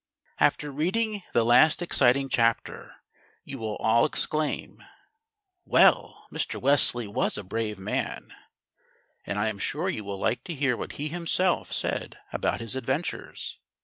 [0.39, 2.95] AFTER reading the last exciting chapter,
[3.43, 4.81] you will all exclaim,
[5.63, 6.59] "Well, Mr.
[6.59, 8.33] Wesley was a brave man!"
[9.27, 12.75] and I am sure you will like to hear what he himself said about his
[12.75, 13.59] adventures.